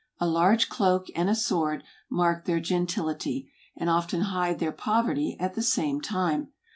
[0.19, 5.53] A large cloak, and a sword, mark their gentility; and often hide their poverty at
[5.53, 6.47] the same time.